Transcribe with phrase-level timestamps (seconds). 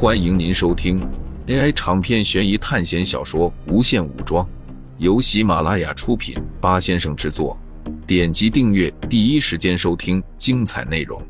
[0.00, 1.00] 欢迎您收听
[1.48, 4.46] AI 长篇悬疑探险小说《无限武装》，
[4.98, 7.58] 由喜马拉雅出品，八先生制作。
[8.06, 11.20] 点击订阅，第一时间收听精彩内容。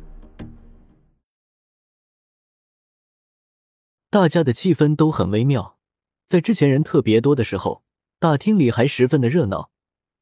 [4.10, 5.78] 大家的气氛都很微妙，
[6.26, 7.82] 在之前人特别多的时候，
[8.18, 9.70] 大厅里还十分的热闹。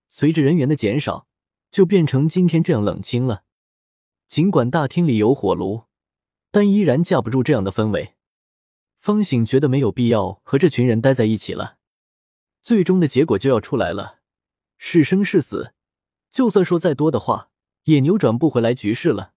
[0.06, 1.26] 随着人员的减少，
[1.72, 3.42] 就变成今天这样冷清了。
[4.28, 5.82] 尽管大厅里有火炉，
[6.52, 8.12] 但依然架不住这样的氛围。
[9.06, 11.78] 方醒觉得没有必要和这群人待在一起了。
[12.60, 14.18] 最终的结果就要出来了，
[14.78, 15.72] 是生是死，
[16.28, 17.50] 就算说再多的话，
[17.84, 19.32] 也扭转不回来局势了。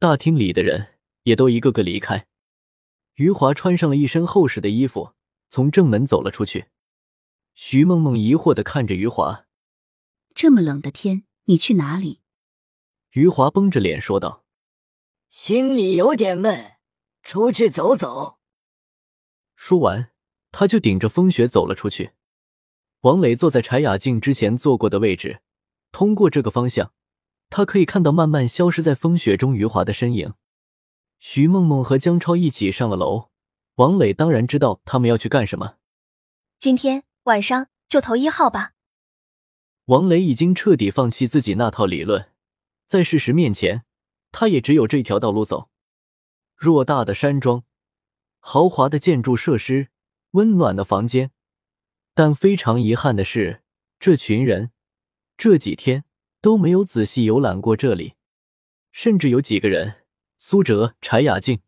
[0.00, 2.26] 大厅里的人也都一个个离开。
[3.14, 5.12] 余华穿上了一身厚实的衣服，
[5.48, 6.66] 从正门走了出去。
[7.54, 9.46] 徐梦梦疑惑的看着余华
[10.34, 12.18] ：“这么冷的天，你去哪里？”
[13.14, 14.44] 余华绷着脸说道
[15.30, 16.72] ：“心里有点闷，
[17.22, 18.37] 出去走走。”
[19.58, 20.12] 说完，
[20.52, 22.12] 他就顶着风雪走了出去。
[23.00, 25.40] 王磊坐在柴雅静之前坐过的位置，
[25.90, 26.92] 通过这个方向，
[27.50, 30.34] 他可以看到慢慢消失在风雪中余华的身影。
[31.18, 33.30] 徐梦梦和江超一起上了楼，
[33.74, 35.74] 王磊当然知道他们要去干什么。
[36.60, 38.74] 今天晚上就投一号吧。
[39.86, 42.30] 王磊已经彻底放弃自己那套理论，
[42.86, 43.84] 在事实面前，
[44.30, 45.68] 他也只有这条道路走。
[46.56, 47.64] 偌大的山庄。
[48.40, 49.88] 豪华的建筑设施，
[50.32, 51.30] 温暖的房间，
[52.14, 53.62] 但非常遗憾的是，
[53.98, 54.70] 这群人
[55.36, 56.04] 这几天
[56.40, 58.14] 都没有仔细游览过这里。
[58.90, 60.06] 甚至有几个人，
[60.38, 61.60] 苏哲、柴雅静，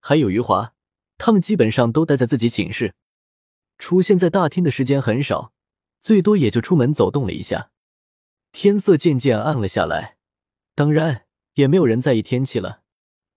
[0.00, 0.74] 还有余华，
[1.16, 2.94] 他们基本上都待在自己寝室，
[3.78, 5.52] 出现在大厅的时间很少，
[6.00, 7.70] 最多也就出门走动了一下。
[8.50, 10.16] 天色渐渐暗了下来，
[10.74, 12.82] 当然也没有人在意天气了。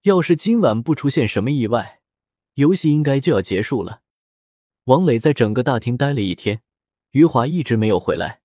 [0.02, 1.97] 要是今晚不出现什么意外，
[2.58, 4.02] 游戏应该就要结束了。
[4.86, 6.64] 王磊在整个大厅待了一天，
[7.12, 8.42] 余华一直没有回来。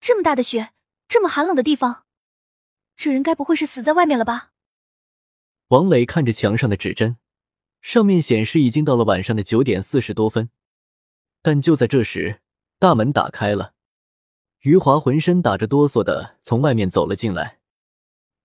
[0.00, 0.72] 这么大的雪，
[1.08, 2.04] 这么寒冷的地方，
[2.94, 4.52] 这人该不会是死在外面了吧？
[5.68, 7.16] 王磊看着墙上的指针，
[7.80, 10.50] 上面显示已经到了晚上的九点四十多分。
[11.40, 12.42] 但就在这时，
[12.78, 13.72] 大门打开了，
[14.60, 17.60] 余华浑身打着哆嗦的从外面走了进来。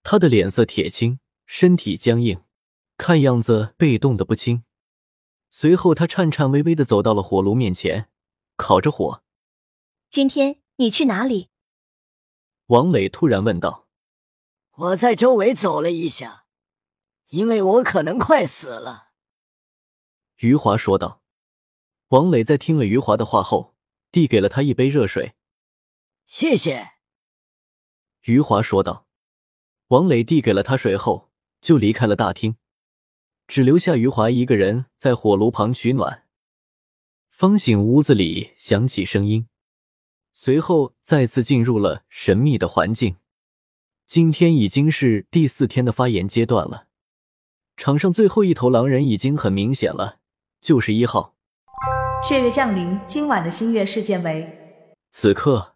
[0.01, 2.41] 他的脸色铁青，身体僵硬，
[2.95, 4.63] 看样子被冻得不轻。
[5.59, 8.11] 随后，他颤颤巍巍的走到了火炉面前，
[8.57, 9.23] 烤着火。
[10.07, 11.49] 今天你去哪里？
[12.67, 13.87] 王磊突然问道。
[14.73, 16.45] 我在周围走了一下，
[17.29, 19.07] 因为我可能快死了。
[20.41, 21.23] 余华说道。
[22.09, 23.73] 王磊在听了余华的话后，
[24.11, 25.33] 递给了他一杯热水。
[26.27, 26.91] 谢谢。
[28.25, 29.07] 余华说道。
[29.87, 31.31] 王磊递给了他水后，
[31.61, 32.57] 就离开了大厅。
[33.47, 36.23] 只留下余华一个人在火炉旁取暖。
[37.29, 39.47] 方醒屋子里响起声音，
[40.33, 43.15] 随后再次进入了神秘的环境。
[44.05, 46.87] 今天已经是第四天的发言阶段了，
[47.75, 50.19] 场上最后一头狼人已经很明显了，
[50.59, 51.35] 就是一号。
[52.27, 54.75] 血月降临，今晚的新月事件为。
[55.11, 55.75] 此刻，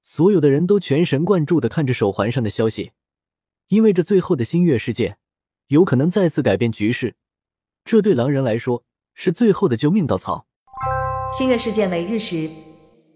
[0.00, 2.92] 所有的人都全神贯注的看着手环上的消息，
[3.68, 5.18] 因为这最后的新月事件。
[5.72, 7.14] 有可能再次改变局势，
[7.82, 8.84] 这对狼人来说
[9.14, 10.46] 是最后的救命稻草。
[11.34, 12.50] 新月事件为日食，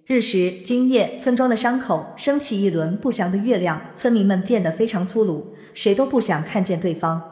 [0.06, 7.31] 日食今夜村庄的伤口升起一轮不祥的月亮，村民们变得非常粗鲁，谁都不想看见对方。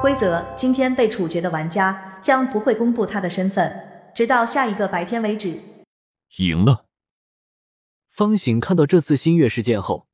[0.00, 5.58] 规则：今天被处决的玩家将不会公布他的身份，直到下一个白天为止。
[6.36, 6.84] 赢了。
[8.08, 10.06] 方醒看到这次新月事件后，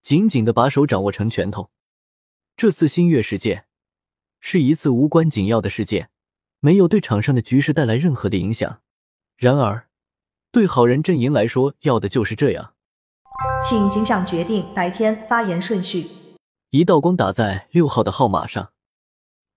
[0.00, 1.70] 紧紧的把手掌握成拳头。
[2.56, 3.64] 这次新月事件。
[4.46, 6.10] 是一次无关紧要的事件，
[6.60, 8.82] 没有对场上的局势带来任何的影响。
[9.38, 9.88] 然而，
[10.52, 12.74] 对好人阵营来说，要的就是这样。
[13.66, 16.10] 请警长决定白天发言顺序。
[16.68, 18.74] 一道光打在六号的号码上，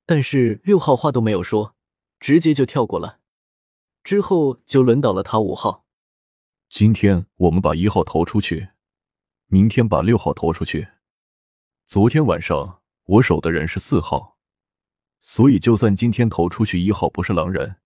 [0.05, 1.75] 但是六号话都没有说，
[2.21, 3.19] 直接就跳过了。
[4.05, 5.83] 之后就轮到了他五号。
[6.69, 8.69] 今天我们把一号投出去，
[9.47, 10.87] 明天把六号投出去。
[11.85, 14.36] 昨天晚上我守的人是四号。
[15.21, 17.77] 所以，就算今天投出去一号不是狼人，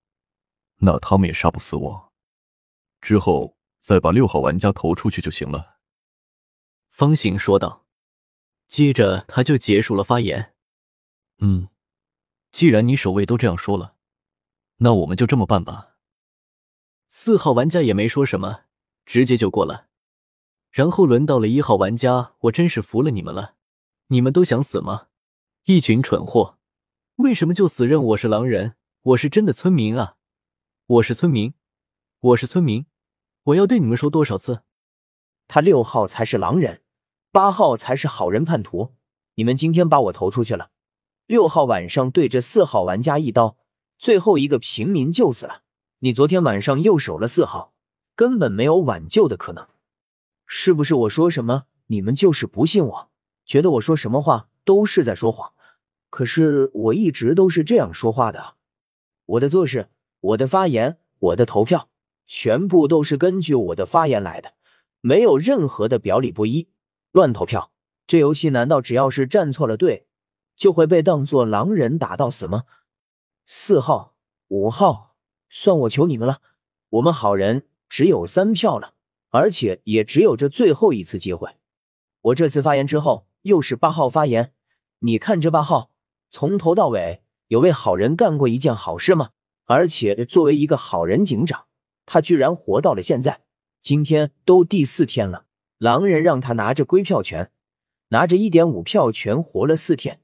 [0.77, 2.11] 那他们也杀不死我。
[3.01, 5.77] 之后再把六号玩家投出去就行了。”
[6.91, 7.85] 方醒说道。
[8.67, 10.53] 接着他就结束了发言。
[11.39, 11.67] “嗯，
[12.51, 13.95] 既然你守卫都这样说了，
[14.77, 15.97] 那我们就这么办吧。”
[17.09, 18.61] 四号玩家也没说什么，
[19.05, 19.89] 直接就过了。
[20.69, 23.55] 然后轮到了一号玩家，我真是服了你们了！
[24.07, 25.07] 你们都想死吗？
[25.65, 26.57] 一群蠢货！
[27.21, 28.73] 为什么就死认我是狼人？
[29.03, 30.15] 我是真的村民啊！
[30.87, 31.53] 我是村民，
[32.19, 32.87] 我是村民，
[33.43, 34.63] 我要对你们说多少次？
[35.47, 36.81] 他六号才是狼人，
[37.31, 38.95] 八号才是好人叛徒。
[39.35, 40.71] 你们今天把我投出去了，
[41.27, 43.55] 六号晚上对着四号玩家一刀，
[43.99, 45.61] 最后一个平民就死了。
[45.99, 47.75] 你昨天晚上又守了四号，
[48.15, 49.67] 根本没有挽救的可能。
[50.47, 53.11] 是不是我说什么，你们就是不信我，
[53.45, 55.53] 觉得我说什么话都是在说谎？
[56.11, 58.55] 可是我一直都是这样说话的。
[59.25, 61.89] 我的做事、我的发言、我的投票，
[62.27, 64.53] 全部都是根据我的发言来的，
[64.99, 66.67] 没有任何的表里不一、
[67.11, 67.71] 乱投票。
[68.05, 70.05] 这游戏难道只要是站错了队，
[70.53, 72.65] 就会被当做狼人打到死吗？
[73.45, 74.15] 四号、
[74.49, 75.15] 五号，
[75.49, 76.41] 算我求你们了，
[76.89, 78.95] 我们好人只有三票了，
[79.29, 81.55] 而且也只有这最后一次机会。
[82.19, 84.53] 我这次发言之后，又是八号发言，
[84.99, 85.90] 你看这八号
[86.31, 87.21] 从头到尾。
[87.47, 89.31] 有为好人干过一件好事吗？
[89.65, 91.65] 而且作为一个好人警长，
[92.05, 93.41] 他居然活到了现在。
[93.81, 95.45] 今天都第四天了，
[95.77, 97.51] 狼人让他拿着归票权，
[98.07, 100.21] 拿着一点五票权活了四天，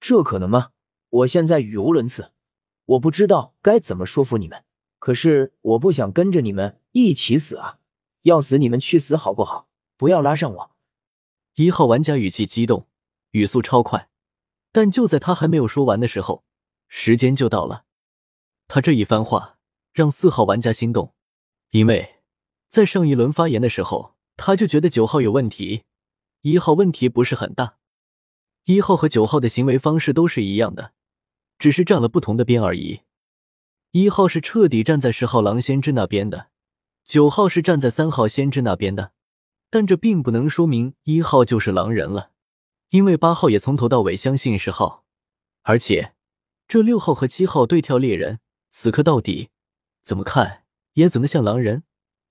[0.00, 0.70] 这可能吗？
[1.10, 2.32] 我现在语无伦次，
[2.86, 4.64] 我不知道该怎么说服你们。
[4.98, 7.78] 可是我不想跟着你们一起死啊！
[8.22, 9.68] 要死你们去死好不好？
[9.96, 10.70] 不要拉上我。
[11.54, 12.88] 一号玩家语气激动，
[13.30, 14.08] 语速超快，
[14.72, 16.44] 但就在他还没有说完的时候。
[16.90, 17.84] 时间就到了，
[18.66, 19.58] 他这一番话
[19.92, 21.12] 让四号玩家心动，
[21.70, 22.16] 因为
[22.68, 25.82] 在上一轮发言的时候，他就觉得九号有问题，
[26.40, 27.76] 一号问题不是很大。
[28.64, 30.92] 一号和九号的行为方式都是一样的，
[31.58, 33.00] 只是站了不同的边而已。
[33.90, 36.48] 一号是彻底站在十号狼先知那边的，
[37.04, 39.12] 九号是站在三号先知那边的，
[39.68, 42.30] 但这并不能说明一号就是狼人了，
[42.90, 45.04] 因为八号也从头到尾相信十号，
[45.62, 46.14] 而且。
[46.66, 48.40] 这六号和七号对跳猎人，
[48.70, 49.48] 死磕到底，
[50.02, 51.84] 怎么看也怎么像狼人。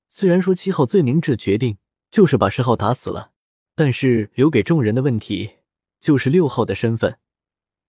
[0.10, 1.80] 虽然说七号最明智的决定
[2.12, 3.32] 就是把十号打死了，
[3.74, 5.56] 但是留给众人的问题
[6.00, 7.18] 就是六号的身份，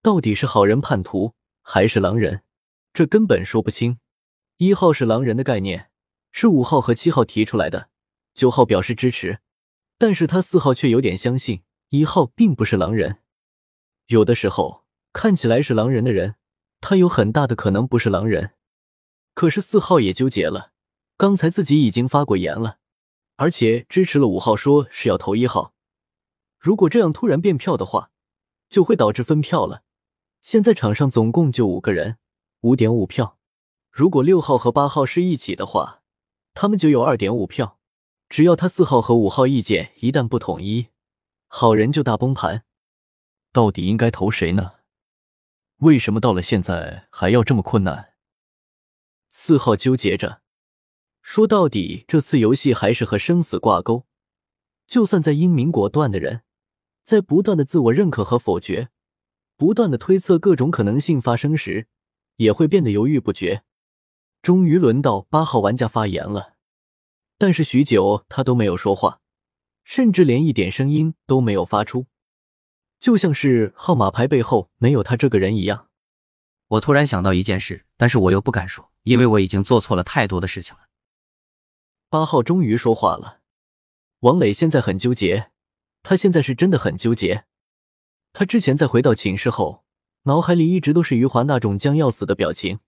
[0.00, 2.41] 到底是好人叛徒还是狼人？
[2.94, 3.99] 这根本说不清。
[4.56, 5.91] 一号是狼人的概念
[6.32, 7.91] 是五号和七号提出来的，
[8.32, 9.41] 九号表示支持，
[9.99, 13.19] 但是他四号却有点相信一号并不是狼人。
[14.06, 16.37] 有的时候看起来是狼人的人。
[16.81, 18.52] 他有很大的可能不是狼人，
[19.35, 20.70] 可是四号也纠结了。
[21.17, 22.79] 刚才自己已经发过言了，
[23.35, 25.75] 而且支持了五号，说是要投一号。
[26.56, 28.12] 如果这样突然变票的话，
[28.69, 29.82] 就会导致分票了。
[30.41, 32.19] 现在场上总共就五个人，
[32.61, 33.38] 五点五票。
[33.91, 36.02] 如果六号和八号是一起的话，
[36.55, 37.81] 他们就有二点五票。
[38.29, 40.91] 只要他四号和五号意见一旦不统一，
[41.48, 42.64] 好人就大崩盘。
[43.52, 44.74] 到底应该投谁呢？
[45.78, 48.14] 为什么到了现在还要这么困难？
[49.30, 50.42] 四号纠结着，
[51.22, 54.06] 说到底，这次游戏还是和生死挂钩。
[54.86, 56.42] 就算在英明果断的人，
[57.02, 58.90] 在不断的自我认可和否决，
[59.56, 61.88] 不断的推测各种可能性发生时，
[62.36, 63.64] 也会变得犹豫不决。
[64.42, 66.54] 终于轮到八号玩家发言了，
[67.36, 69.20] 但是许久他都没有说话，
[69.88, 72.08] 甚至连一点声音都没有发出。
[73.00, 75.88] 就像是号码牌背后没有他这个人一样。
[76.67, 80.82] 我突然想到一件事，但是我又不敢说，因为我已经做错了太多的事情了。
[82.10, 83.41] 八号终于说话了。
[84.20, 85.53] 王磊现在很纠结，
[86.03, 87.46] 他现在是真的很纠结。
[88.34, 89.86] 他之前在回到寝室后，
[90.24, 92.81] 脑海里一直都是余华那种将要死的表情。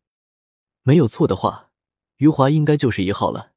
[0.83, 1.71] 没有错的话，
[2.19, 3.53] 余华应该就是一号了。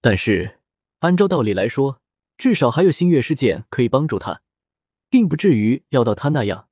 [0.00, 0.60] 但是
[1.00, 2.00] 按照道理来说，
[2.36, 4.42] 至少还有星月事件可以帮助他。
[5.10, 6.68] 并不至于要到他那样，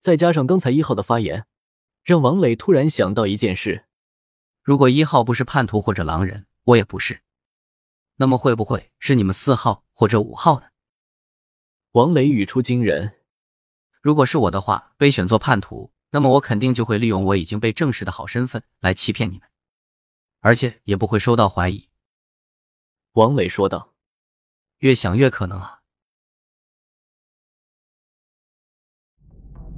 [0.00, 1.46] 再加上刚才一号的发言，
[2.04, 3.86] 让王磊突然想到一件事：
[4.62, 7.22] 如果一号不是叛徒或者狼人，我也不是，
[8.16, 10.66] 那么会不会是你们四号或者五号呢？
[11.92, 13.14] 王磊语出惊人：
[14.02, 19.48] 如果是我的话，被选做叛徒，那么我肯定就会利用我已经被证实的好身份来欺骗你们，
[20.40, 21.88] 而且也不会受到怀疑。
[23.12, 23.94] 王磊说道
[24.78, 25.78] ：“越想越可能啊。”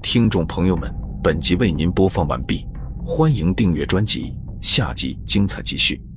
[0.02, 0.90] 听众朋友们，
[1.22, 2.66] 本集为您播放完毕，
[3.04, 6.07] 欢迎订阅专辑，下集精彩继续。